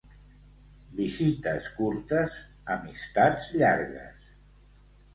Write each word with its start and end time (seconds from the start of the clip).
Visites 0.99 1.69
curtes, 1.77 2.41
amistats 2.79 3.55
llargues. 3.63 4.31